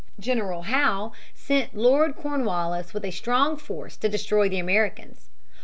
[0.19, 5.29] General Howe sent Lord Cornwallis with a strong force to destroy the Americans.